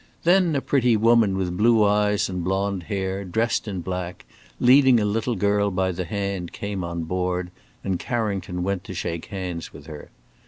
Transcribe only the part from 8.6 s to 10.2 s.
went to shake hands with her.